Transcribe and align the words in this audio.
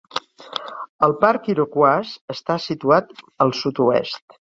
El 1.09 1.13
parc 1.25 1.51
Iroquois 1.55 2.17
està 2.37 2.59
situat 2.67 3.17
al 3.47 3.59
sud-oest. 3.63 4.39